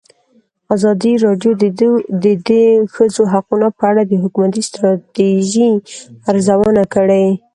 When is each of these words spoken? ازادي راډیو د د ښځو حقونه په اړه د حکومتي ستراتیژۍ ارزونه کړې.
ازادي 0.75 1.13
راډیو 1.25 1.51
د 2.23 2.25
د 2.47 2.49
ښځو 2.93 3.23
حقونه 3.33 3.67
په 3.77 3.83
اړه 3.91 4.01
د 4.05 4.13
حکومتي 4.23 4.61
ستراتیژۍ 4.69 5.71
ارزونه 6.31 6.83
کړې. 6.93 7.27